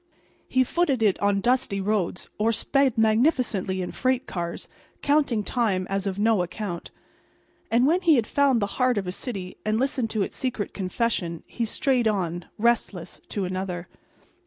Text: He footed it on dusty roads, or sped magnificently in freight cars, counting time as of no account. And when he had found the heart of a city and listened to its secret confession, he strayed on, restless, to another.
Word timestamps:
He 0.47 0.63
footed 0.63 1.03
it 1.03 1.19
on 1.19 1.41
dusty 1.41 1.79
roads, 1.79 2.27
or 2.39 2.51
sped 2.51 2.97
magnificently 2.97 3.83
in 3.83 3.91
freight 3.91 4.25
cars, 4.25 4.67
counting 5.03 5.43
time 5.43 5.85
as 5.91 6.07
of 6.07 6.17
no 6.17 6.41
account. 6.41 6.89
And 7.69 7.85
when 7.85 8.01
he 8.01 8.15
had 8.15 8.25
found 8.25 8.63
the 8.63 8.81
heart 8.81 8.97
of 8.97 9.05
a 9.05 9.11
city 9.11 9.57
and 9.63 9.79
listened 9.79 10.09
to 10.09 10.23
its 10.23 10.35
secret 10.35 10.73
confession, 10.73 11.43
he 11.45 11.65
strayed 11.65 12.07
on, 12.07 12.45
restless, 12.57 13.21
to 13.29 13.45
another. 13.45 13.87